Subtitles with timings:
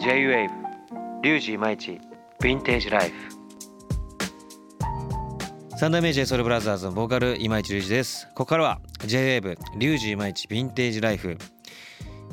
[0.00, 0.48] J-WAVE
[1.22, 2.00] リュウジイマイチ
[2.40, 3.16] ヴィンテージライフ。
[5.76, 8.26] 三代目 j ソ o ルブラザーズのボーカル今市隆二です。
[8.28, 11.36] ここからは J-WAVE リュウジイマイチヴィンテージライフ。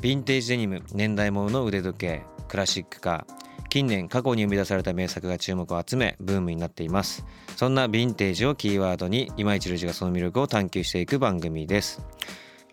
[0.00, 7.26] ィンテージデニム年代物の腕時計クラシックカー近年過去に生み出された名作が注目を集めブームになっています。
[7.56, 12.00] そんなヴィンテージをキーワードに今市隆二がその魅力を探求していく番組です。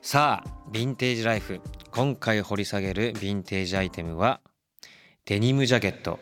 [0.01, 1.59] さあヴィンテージライフ。
[1.91, 4.39] 今回掘り下げるヴィンテージアイテムは
[5.27, 6.19] デニムジャケット。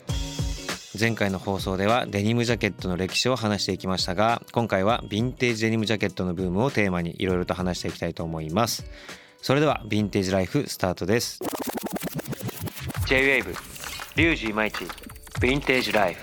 [0.98, 8.86] 前回の放送ではデニムジャケットの歴史を話していきましたが今回はヴィンテージデニムジャケットのブームをテーマにいろいろと話していきたいと思います。
[9.42, 11.42] それではヴィンテージライフスタートです。
[13.08, 13.54] J-WAVE
[14.16, 16.22] リュウジイマイチヴィンテージライフ。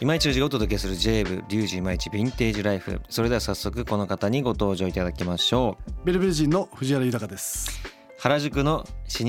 [0.00, 3.00] 今市がお届けする J-WAVE リュウジイマイチヴィンテージライフ。
[3.08, 6.04] それでは早速この方にご登場いただきましょう。
[6.04, 7.81] ベルベルジンの藤原裕です
[8.22, 8.84] 原宿の老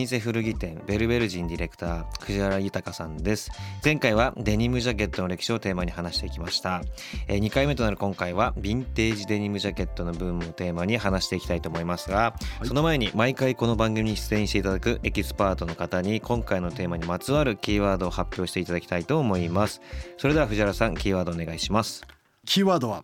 [0.06, 3.50] 舗古着店ベルベルジンディレクター藤原裕さんです。
[3.84, 6.84] 前回はデニムジャケットの歴史をテーマに話していきました、
[7.28, 12.36] えー、2回目となる今回はヴィンテージデニムジャケットのブームをテーマに話していきたいと思いますが、は
[12.66, 19.82] い、その前に毎回この番組に出演していただくエキスパートの方に今回のテーマにまつわるキーワードを発表していただきたいと思います。
[20.18, 22.06] それでは藤原さんキーワードお願いします。
[22.46, 23.04] キーワードは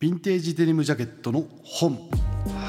[0.00, 1.98] ヴィンテージデニムジャケットの本。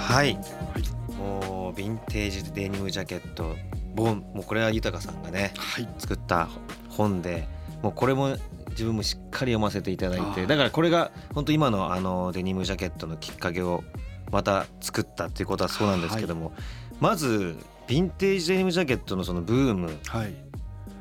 [0.08, 0.40] はい、は
[0.80, 3.56] いヴィンテージデニムジャケット
[3.96, 6.50] ボンもうこれは豊さんがね、はい、作った
[6.90, 7.48] 本で
[7.82, 8.38] もうこれも
[8.70, 13.84] 自分もしっかり読ませていただいてだからこれが本当今のあのデニムジャケットのきっかけを
[14.32, 16.54] また作ったっていうことはそうなんですけども、はい、
[17.00, 19.92] まずヴィンテージデニムジャケットのそのブーム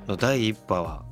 [0.06, 1.02] の第一波は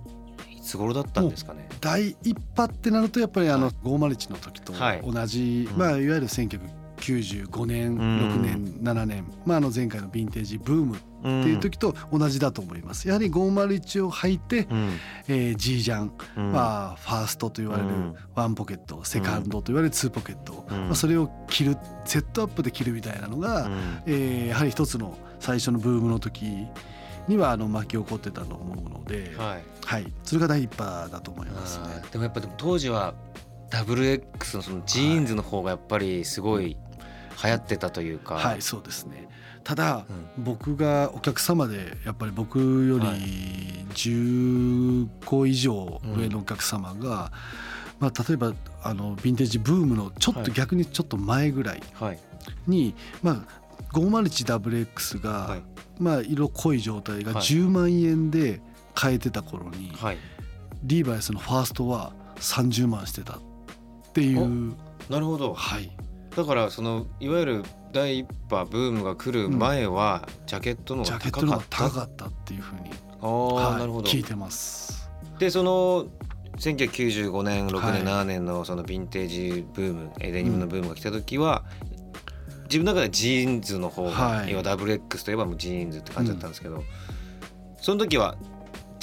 [0.51, 1.69] いつ頃だったんですかね？
[1.81, 13.09] 第一波ってなるとやっぱりあの501の時と同じ、はいまあ、いわゆる1990 95年6年7年、まあ、あの前回のヴィンテージブームっていう時と同じだと思います。
[13.09, 17.89] やはり501を履いて、うん、えー、G ジャン、うん、まあ、ファーストと言われる
[18.35, 23.73] ワンポケット、セカンドと言われるツーポケット、うん、まあ、それを着るセットアップで着るみたいなのが、うん、
[24.07, 26.67] えー、やはり一つの最初のブームの時
[27.29, 32.03] にはあの巻き起こってたと思うので、はい、はい、それが第一波だと思いますね。
[32.13, 33.15] でもやっぱ当時は
[33.71, 36.77] WX のそのジーンズの方がやっぱりすごい
[37.43, 38.35] 流行ってたというか。
[38.35, 39.29] はいそうですね。
[39.65, 40.05] ただ、
[40.37, 47.33] うん、僕がお客様でやっぱり僕より10個以上上のお客様が、
[47.99, 48.53] まあ、例えば
[48.83, 51.83] あのヴィンテージブームのちょっと逆にちょっと前ぐらい
[52.67, 53.65] に、まあ
[53.95, 55.59] 501WX が、
[55.99, 58.61] まあ、色濃い状態が10万円で
[58.95, 59.93] 買えてた頃に、
[60.83, 63.39] リーバイスのファーストは30万してたっ
[64.13, 64.75] ていう
[65.09, 65.91] なるほど、はい、
[66.37, 72.91] だからそのいわゆる第一波ブームが来る前はジャケットの方が高かった、高かったっていうふうに
[73.21, 74.11] あ、はい、なるほど。
[74.11, 75.11] 聞いてます。
[75.39, 76.07] でその
[76.59, 81.65] 1995年6年、7年のそのヴィンテージブームデニムのブームが来た時は、
[82.65, 86.85] 自分の中でジーンズの方が、はい、要は WX といえばもうジーンズって感じだったんですけど、
[87.81, 88.37] その時は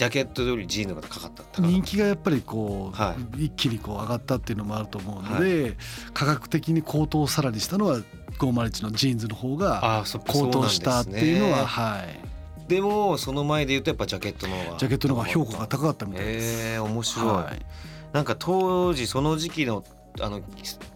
[0.01, 1.61] ジャケットよりジーンの方が高かった。
[1.61, 5.77] 人気がやっぱりこう、はい、一気にこう上がったっていうのもあると思うので、はい、
[6.15, 7.99] 価格的に高騰さらにしたのは
[8.39, 12.67] 501のジーンズの方が高騰したっていうのは、ね、はい。
[12.67, 16.67] でもその前で言うとやっぱジャケットの方がジャケットの方が評価が高かったみたいです。
[16.69, 17.65] えー、面白い、はい、
[18.11, 19.83] なんか当時その時期の
[20.19, 20.41] あの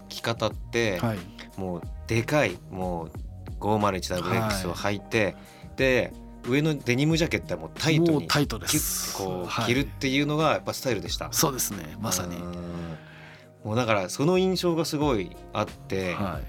[0.09, 1.19] 着方って、はい、
[1.57, 3.11] もうでかいもう
[3.59, 5.35] 501WX を履いて、はい、
[5.75, 6.11] で
[6.47, 9.16] 上のデニムジャケットはもうタイトにタイトです。
[9.17, 11.95] こう着るっていうのがやっぱスタイルでした、はい、そうですね。
[12.00, 12.38] まさに。
[13.63, 16.39] もうだからその印象がすごいあって、は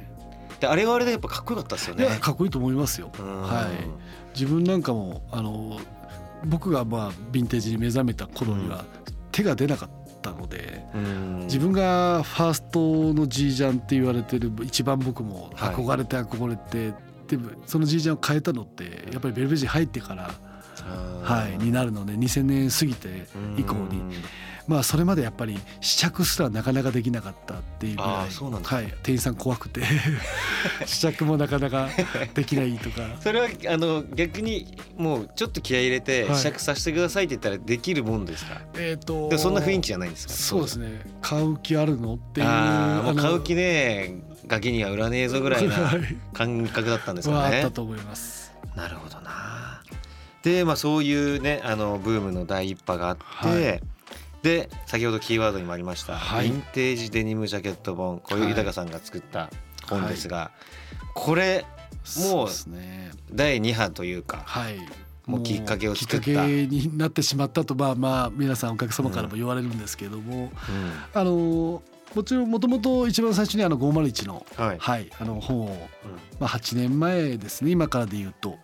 [0.59, 2.19] い、であれはあれでやっぱかっこよかったですよね。
[2.21, 3.11] かっこいいと思いますよ。
[3.19, 4.39] はい。
[4.39, 5.81] 自分なんかもあの
[6.45, 8.85] 僕がまあヴィンテージに目覚めた頃には
[9.33, 9.91] 手が出なかっ
[10.21, 10.85] たので、
[11.45, 16.95] 自分がファーストの G ジャンって言われてる一番僕も憧れて憧れて
[17.27, 20.31] でもそのじいちゃんを変えたのってやっぱりベルベジー入ってから、
[20.85, 23.27] はい、になるので2000年過ぎて
[23.57, 24.03] 以降に。
[24.67, 29.83] まあそれまでやっぱり試着すらなかなかできなかったっていうぐらい、はい、店員さん怖くて。
[30.87, 31.89] 試着もなかなか
[32.35, 33.03] できないとか。
[33.21, 40.35] それはあの逆にもうちょっと気合い入れて試着させてくださいって言ったらできるもんですか、はい、えっ、ー、とそんな雰囲気じゃないんですか？
[40.35, 41.01] そうですね。
[41.23, 44.17] 買う気あるのっていうああ買う気ね
[44.49, 45.93] ガキには売らねえぞぐらいな
[46.35, 47.57] 感覚だったんですかね。
[47.59, 48.53] あったと思います。
[48.75, 49.26] なるほどな。
[50.47, 53.81] でまあそういうねあのブームの第一波があって、はい、
[54.45, 58.47] で先ほどキーワードにもありました、はい、ヴィンテージデニムジャケット本こうい。
[58.47, 59.51] う豊さんが作った
[59.91, 61.65] 本ですが、はい、これ
[62.31, 62.49] もう
[63.33, 64.79] 第2波というか、はい、
[65.27, 66.25] もうきっかけを作った。
[66.25, 70.51] きっかけになってしまったとまあまあ皆さんお客様からも言われるんですけども、うん、
[71.13, 71.83] あの
[72.15, 74.79] もちろんもともと一番最初にあの501の,、はい。
[74.79, 75.89] はい、あの本を、
[76.39, 78.59] まあ、8年前ですね今からで言うと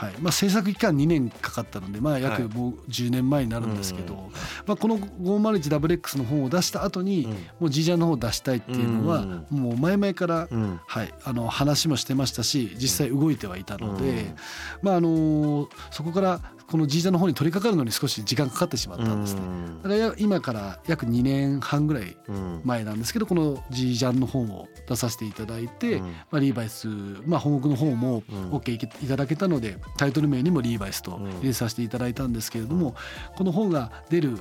[0.00, 0.14] はい。
[0.18, 4.24] まあ、制作期間2年かかったので、まあ、約もう10年前になるんですけど、はい、
[4.66, 7.26] まあ、この 501WX の本を出した後に、
[7.58, 10.48] もう G ジャンの方を出したいっていうのは、もう前々から、
[10.86, 14.34] はい、あの話もしてましたし実際動いてはいたので、
[14.80, 19.40] まあ、あのそこからこの G ジャンの方に取り掛かるのに少し時間かかってしまったんですね。
[19.82, 22.16] だから今から約2年半ぐらい
[22.64, 26.86] 前なんですけどこの G ジャンの本を出させていただいて、まあ、リーバイス、
[27.26, 28.22] まあ、本国の方も
[28.52, 28.72] OK
[29.04, 32.94] いただけたのでタイトル名にもリーバイスと入れさせていただいたんですけれども
[33.36, 34.38] この本が出る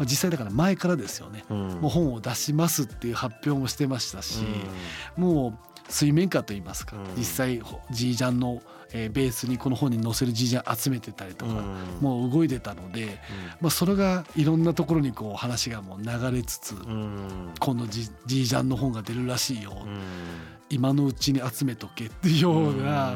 [0.00, 4.44] 実際だから前からですよね、もう本を出しますっていう発表もしてましたし、
[5.16, 8.60] もう水面下といいますか、実際 G ジャンの
[8.96, 11.52] えー、ベースにこの本に載せる字じゃ集めてたりとか、
[12.00, 13.18] もう動いてたので、
[13.60, 16.76] まあ、それがいろんなところにこう話がもう流れつつ、
[17.58, 19.72] 今度ジージャンの本が出るらしいよ、
[20.70, 23.14] 今のうちに集めとけっていうような、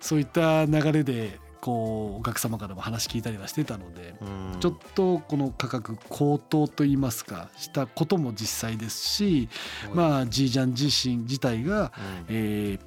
[0.00, 4.14] そういった流れでこうお客様からも話聞いたりはしてたので、
[4.60, 9.48] ちょっとこの価格高騰といいますかしたことも実際ですし、
[9.94, 11.92] まあジージャン自身自体が、
[12.28, 12.78] え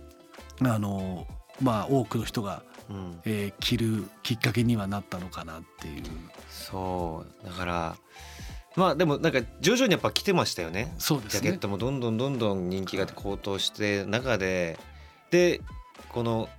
[0.59, 1.27] ー、あの
[1.61, 6.03] まあ、多くの人が、うん、えー、着るきっかけにはなったのかなっていう。
[6.49, 7.45] そう。
[7.45, 7.95] だから
[8.75, 10.93] まあでもなんか徐々にやっぱ来てましたよね。
[10.97, 11.41] そうですね。
[11.41, 14.79] ジャケットもどんどんどんどん人気が高騰して中で
[15.29, 15.61] で
[16.09, 16.49] この、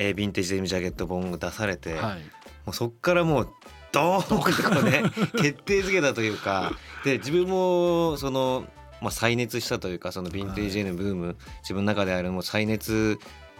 [0.00, 2.20] えー、ヴィンテージデニムジャケット本が出されて、はい、
[2.64, 3.48] もうそっからもう
[3.92, 5.02] ドーンとね
[5.32, 6.72] 決定づけたというか
[7.04, 8.64] で自分もその、
[9.02, 13.18] まあ、再熱したというかそのヴィンテージデニムブーム、はい、自分の中であるもう再熱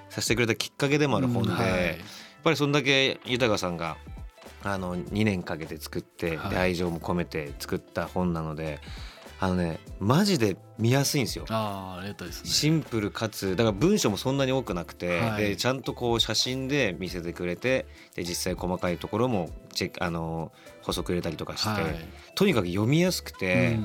[0.08, 1.96] させてくれたきっかけでもある本で、うんはい、やっ
[2.42, 3.98] ぱりそんだけ豊さんが
[4.64, 8.80] あの2年かけて作って、はい、愛情も込めて作った本なので。
[9.40, 11.46] あのねマジで見やすいんですよ。
[11.48, 12.50] あありがたいですね。
[12.50, 20.52] シンプルかつだから文章もそんなに多くなくて、はい、でちゃんとこう写真で見せてくれてで実際細かいところもチェックあの
[20.82, 21.94] 補足入れたりとかして、はい、
[22.34, 23.78] とにかく読みやすくて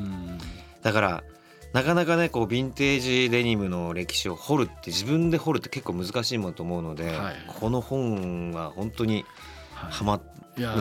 [0.81, 1.23] だから
[1.71, 9.25] なかなかねこうヴィンテージデニムの歴史を掘るって自分で掘るって結構難しいものと思うので、はい、この本は本当に
[9.75, 10.21] はまっ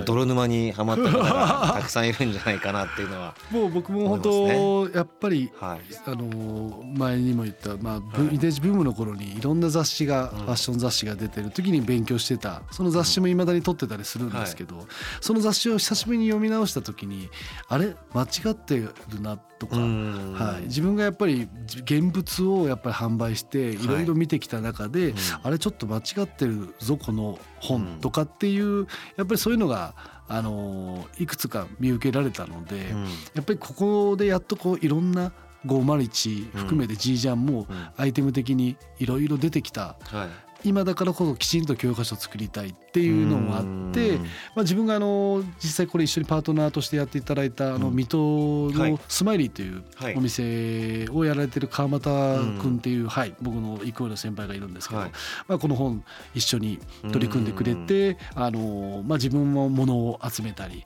[0.04, 12.62] 泥沼にはまった方が たくさんいるんじゃないかなっていうのは、もう僕も本当やっぱり、はい、あの前にも言った、まあ、ヴィンテージブームの頃にいろんな雑誌が、ファッション雑誌が出てる時に勉強してた。
[12.70, 14.86] その雑誌もいまだに撮ってたりするんですけど、
[15.20, 17.28] その雑誌を久しぶりに読み直した時に
[17.68, 17.96] あれ？
[18.12, 21.48] 間違ってるなとか、はい、自分がやっぱり
[21.82, 23.86] 現物をやっぱり販売してい。
[23.86, 28.86] ろいろ見てきた中で、あれちょっと間違ってるぞこの本とかっていう、
[29.16, 29.94] やっぱりそういうのが
[30.28, 32.94] あのいくつか見受けられたので、
[33.34, 35.32] やっぱりここでやっとこういろんな
[35.66, 39.96] 501含めて G ジャンもアイテム的にいろいろ出てきた、
[40.64, 44.24] 今だからこそきちんと教科書を作りたいっていうのもあって、ま
[44.56, 49.84] あ、自分があの実際これ一緒にパートナーとしてやっていただいたあの水戸のスマイリーという
[50.16, 55.10] お店をやられてる川又君っていう、はい、僕のイコール先輩がいるんですけど、ま
[55.56, 56.02] あ、この本
[56.34, 60.84] 一緒に取り組んでくれてあの、まあ、自分もものを集めたり、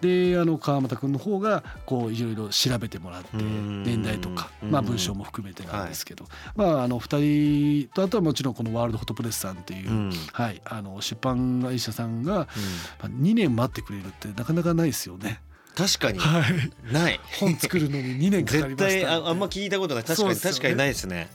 [0.00, 6.24] であの川又君の方がこういろいろ調べてもらって年代とか、まあ、文章も含めてなんですけど、
[6.56, 12.46] まあ、あの2人とあとはもちろんこのワールドフォトプレスさんっていう、うん、はい、あの出版会社さんが、
[13.04, 15.40] うん、2年待ってくれるってなかなかないですよね。
[15.74, 17.20] 確かに、はい、ない。
[17.40, 20.04] 本作るのに2年かかりました絶対ああんま聞いたことない。
[20.04, 21.28] 確かに、ね、確かにないですね。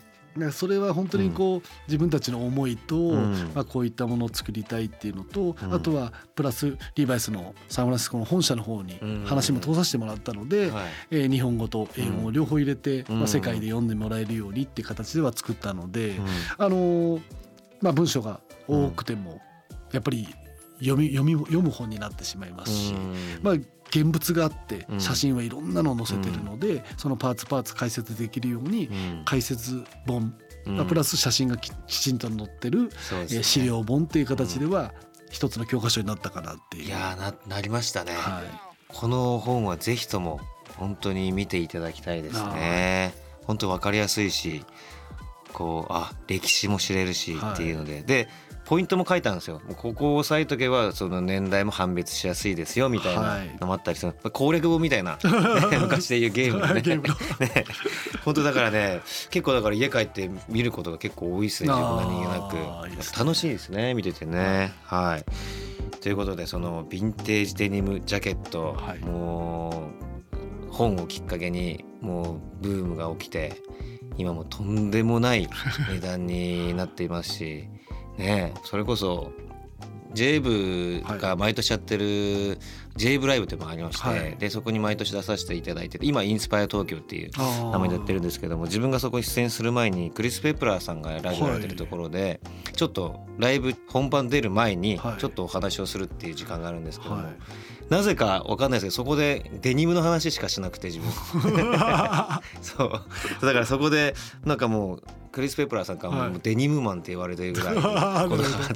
[0.52, 3.12] それは本当にこう、自分たちの思いと、
[3.54, 10.72] まあ、こういったものを作りたいっていうのと、あとはプラスリーバイスのサンフランシスコの本社の方に話も通させてもらったので、
[11.12, 16.20] え日本語と英語を両方入れて、まあ、世界で読んでもらえるようにっていう形では作ったので、
[16.58, 17.20] あの
[17.84, 19.42] まあ、文章が多くても
[19.92, 20.28] やっぱり
[20.80, 22.94] 読み読み読む本になってしまいますし、
[23.42, 23.54] まあ、
[23.90, 28.90] 現物があって写真はいろんなのを載せてるので、そのパーツパーツ解説できるように
[29.26, 30.34] 解説本、
[30.66, 32.90] まあ、プラス写真がきちんと載ってる、
[33.30, 34.94] え資料本っていう形では
[35.30, 36.86] 一つの教科書になったかなっていう。
[36.86, 38.44] いやななりましたね、はい、
[38.88, 40.40] この本はぜひとも
[40.78, 43.14] 本当に見ていただきたいですね。
[43.46, 44.66] 本当わかりやすいし
[45.54, 48.28] こうあ歴史も知れるしっていうので、はい、で
[48.66, 49.62] ポイントも書いたんですよ。
[49.78, 55.20] ここを押さえとけばその年代も判別しやすいですよみたいなのもあったりする、はい、攻略本みたいな
[55.82, 56.68] 昔でいう ゲームの。
[56.74, 56.82] ね。
[57.40, 57.66] ね
[58.24, 64.74] 本当だからね結構だから家帰って見ることが結構多いですね自分何気なく楽しいですね見ててね。
[64.86, 65.26] はい。
[66.00, 69.92] ということでそのヴィンテージデニムジャケット、はい、も
[70.70, 73.62] う本をきっかけにもうブームが起きて
[74.18, 75.50] 今もとんでもない
[75.90, 77.68] 値段になっていますし
[78.18, 79.32] ねそれこそ
[80.14, 82.60] J 部が毎年やってる
[82.96, 87.32] J 部ライブっていうのがありまして、はい、でそこに毎年出させていただいて今インスパイア東京っていう
[87.72, 92.40] 名前でやってるんですけども自分がそこに出演する前にクリス・ペプラーさんがライブやってるところで、
[92.76, 97.34] ちょっとライブ本番出る前にちょっとお話をするっていう時間があるんですけども、はい、
[97.90, 101.12] なぜか分かんないですけどそこでデニムの話しかしなくて自分。
[102.62, 102.92] そう。
[103.46, 108.28] だからそこでなんかもうクリス・ペプラーさんからもデニムマンって言われてるぐらい ことがあっ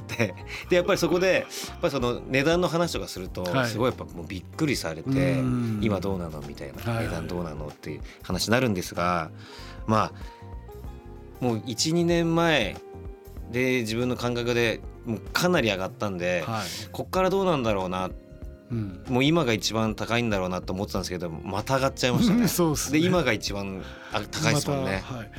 [0.06, 0.34] て。
[0.68, 5.42] でやっぱりそこでやっぱりその値段の話とかするとすごいやっぱもうびっくりされて
[5.80, 9.30] 今どうなのみたいな値段どうなのっていう話になるんですが
[9.86, 10.12] ま
[11.40, 12.76] あもう12年前
[13.50, 16.44] で自分の感覚でもうかなり上がったんで、
[16.92, 18.27] こっからどうなんだろうなって
[18.70, 22.48] うん、もう今が一番高いんだろうなと思ってたんですけどまた上がっちゃいましたね。
[22.48, 23.82] そうで、ね、今が一番
[24.12, 25.30] 高いですもんね、まはい、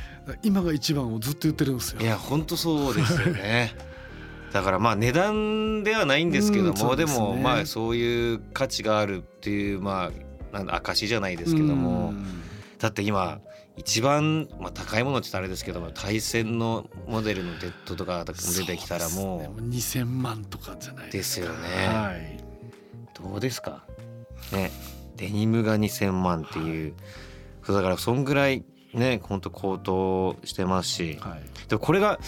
[0.42, 2.00] 今が一番をずっと言ってるんですよ。
[2.00, 3.74] いや本当そうですよね。
[4.52, 10.10] だからまあ値段ではないんですけども、うんでね、でもまあそういう価値があるっていうま
[10.52, 12.12] あなん証じゃないですけども、
[12.80, 13.40] だって今
[13.76, 19.60] 一番、まあ、高いものって言ったらあれですけども対戦のモデルのデッドとか出てきたらもう。
[19.60, 21.86] う、ね、2,000万とかじゃないですよね。
[21.86, 22.39] はい
[23.22, 23.84] どうですか？
[24.52, 24.70] ね
[25.16, 26.94] デニムが2,000万っていう、
[27.62, 32.18] はい、だからそんぐらいね本当高騰してますし、はい、でもこれが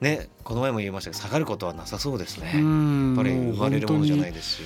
[0.00, 2.58] ねこの前も言いましたけど下がることはなさそうですねやっぱ
[3.22, 4.62] り生まれるものじゃないですし。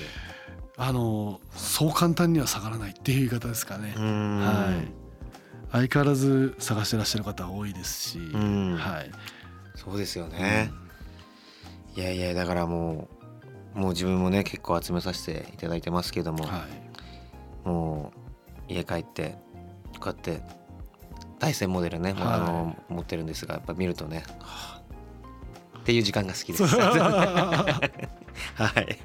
[0.81, 3.93] あのそう簡単には下がらないっていう言い方ですかね。
[3.97, 4.87] はい。
[5.73, 9.11] 相変わらず探してらっしゃる方多いですし、はい。
[9.75, 10.71] そうですよね。
[11.97, 13.18] いやいやだからもう
[13.73, 16.65] もう自分もね結構集めさせていただいてますけども、は
[17.65, 18.11] い、も
[18.69, 19.35] う家帰って
[19.99, 20.41] こうやって
[21.39, 24.81] 対戦モデルね、はい、あの持ってるんですがやっぱ見るとね、は
[25.75, 26.63] あ、っていう時間が好きです。
[26.75, 27.89] は
[28.81, 28.99] い、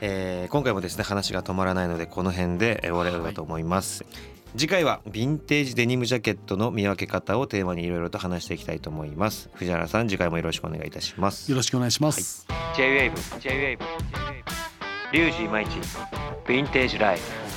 [0.00, 4.04] えー、今回もですね話が止まらないのでこの辺で終われればと思います。
[4.04, 9.50] はい次回はヴィンテージデニムジャケットの見分け方をテーマにいろいろと話していきたいと思います。
[9.54, 11.50] 藤原さん次回もよろしくお願いいたします。
[11.50, 13.78] よろしくお願いします、はい、J-WAVE J-WAVE
[15.12, 15.78] リュウジイマイチ。
[15.78, 17.47] ヴィンテージライフ